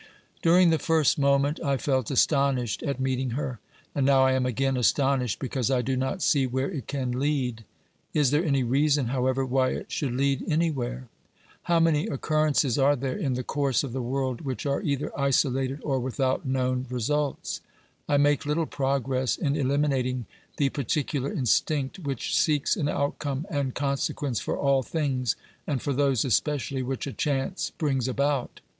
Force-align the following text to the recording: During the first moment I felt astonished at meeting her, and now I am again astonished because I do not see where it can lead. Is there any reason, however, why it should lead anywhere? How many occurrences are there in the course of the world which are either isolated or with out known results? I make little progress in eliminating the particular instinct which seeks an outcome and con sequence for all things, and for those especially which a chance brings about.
During 0.41 0.71
the 0.71 0.79
first 0.79 1.19
moment 1.19 1.59
I 1.63 1.77
felt 1.77 2.09
astonished 2.09 2.81
at 2.81 2.99
meeting 2.99 3.31
her, 3.37 3.59
and 3.93 4.03
now 4.03 4.25
I 4.25 4.31
am 4.31 4.47
again 4.47 4.75
astonished 4.75 5.37
because 5.37 5.69
I 5.69 5.83
do 5.83 5.95
not 5.95 6.23
see 6.23 6.47
where 6.47 6.71
it 6.71 6.87
can 6.87 7.19
lead. 7.19 7.65
Is 8.11 8.31
there 8.31 8.43
any 8.43 8.63
reason, 8.63 9.09
however, 9.09 9.45
why 9.45 9.69
it 9.73 9.91
should 9.91 10.13
lead 10.13 10.43
anywhere? 10.47 11.07
How 11.65 11.79
many 11.79 12.07
occurrences 12.07 12.79
are 12.79 12.95
there 12.95 13.15
in 13.15 13.33
the 13.35 13.43
course 13.43 13.83
of 13.83 13.93
the 13.93 14.01
world 14.01 14.41
which 14.41 14.65
are 14.65 14.81
either 14.81 15.11
isolated 15.15 15.79
or 15.83 15.99
with 15.99 16.19
out 16.19 16.47
known 16.47 16.87
results? 16.89 17.61
I 18.09 18.17
make 18.17 18.43
little 18.43 18.65
progress 18.65 19.37
in 19.37 19.55
eliminating 19.55 20.25
the 20.57 20.69
particular 20.69 21.31
instinct 21.31 21.99
which 21.99 22.35
seeks 22.35 22.75
an 22.75 22.89
outcome 22.89 23.45
and 23.51 23.75
con 23.75 23.97
sequence 23.97 24.39
for 24.39 24.57
all 24.57 24.81
things, 24.81 25.35
and 25.67 25.79
for 25.79 25.93
those 25.93 26.25
especially 26.25 26.81
which 26.81 27.05
a 27.05 27.13
chance 27.13 27.69
brings 27.77 28.07
about. 28.07 28.61